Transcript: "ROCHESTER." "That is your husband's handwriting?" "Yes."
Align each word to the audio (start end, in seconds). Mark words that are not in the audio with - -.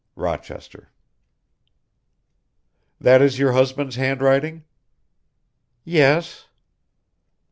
"ROCHESTER." 0.15 0.89
"That 2.99 3.21
is 3.21 3.37
your 3.37 3.51
husband's 3.51 3.97
handwriting?" 3.97 4.63
"Yes." 5.83 6.47